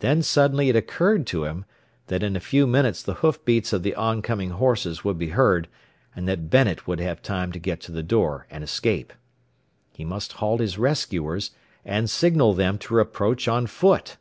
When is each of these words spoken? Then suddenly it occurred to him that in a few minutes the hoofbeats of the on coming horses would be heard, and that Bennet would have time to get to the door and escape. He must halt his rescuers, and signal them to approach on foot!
Then 0.00 0.20
suddenly 0.20 0.68
it 0.68 0.76
occurred 0.76 1.26
to 1.28 1.44
him 1.44 1.64
that 2.08 2.22
in 2.22 2.36
a 2.36 2.38
few 2.38 2.66
minutes 2.66 3.02
the 3.02 3.14
hoofbeats 3.24 3.72
of 3.72 3.82
the 3.82 3.94
on 3.94 4.20
coming 4.20 4.50
horses 4.50 5.04
would 5.04 5.16
be 5.16 5.30
heard, 5.30 5.68
and 6.14 6.28
that 6.28 6.50
Bennet 6.50 6.86
would 6.86 7.00
have 7.00 7.22
time 7.22 7.50
to 7.52 7.58
get 7.58 7.80
to 7.80 7.90
the 7.92 8.02
door 8.02 8.46
and 8.50 8.62
escape. 8.62 9.10
He 9.94 10.04
must 10.04 10.34
halt 10.34 10.60
his 10.60 10.76
rescuers, 10.76 11.52
and 11.82 12.10
signal 12.10 12.52
them 12.52 12.76
to 12.80 12.98
approach 12.98 13.48
on 13.48 13.66
foot! 13.66 14.18